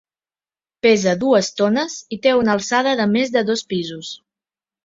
Pesa 0.85 1.13
dues 1.25 1.51
tones 1.61 1.99
i 2.17 2.19
té 2.25 2.35
una 2.39 2.57
alçada 2.57 2.97
de 3.03 3.07
més 3.15 3.37
de 3.37 3.45
dos 3.51 3.65
pisos. 3.75 4.11